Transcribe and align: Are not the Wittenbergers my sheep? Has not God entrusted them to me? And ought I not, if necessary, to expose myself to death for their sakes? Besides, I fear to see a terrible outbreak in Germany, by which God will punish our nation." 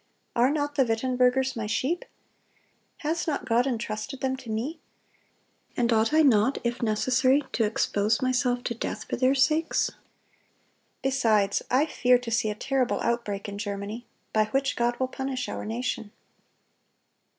Are 0.35 0.49
not 0.49 0.73
the 0.73 0.83
Wittenbergers 0.83 1.55
my 1.55 1.67
sheep? 1.67 2.05
Has 3.01 3.27
not 3.27 3.45
God 3.45 3.67
entrusted 3.67 4.19
them 4.21 4.35
to 4.37 4.49
me? 4.49 4.79
And 5.77 5.93
ought 5.93 6.11
I 6.11 6.23
not, 6.23 6.57
if 6.63 6.81
necessary, 6.81 7.43
to 7.51 7.65
expose 7.65 8.19
myself 8.19 8.63
to 8.63 8.73
death 8.73 9.03
for 9.03 9.15
their 9.15 9.35
sakes? 9.35 9.91
Besides, 11.03 11.61
I 11.69 11.85
fear 11.85 12.17
to 12.17 12.31
see 12.31 12.49
a 12.49 12.55
terrible 12.55 12.99
outbreak 13.01 13.47
in 13.47 13.59
Germany, 13.59 14.07
by 14.33 14.45
which 14.45 14.75
God 14.75 14.99
will 14.99 15.07
punish 15.07 15.47
our 15.47 15.65
nation." 15.65 16.09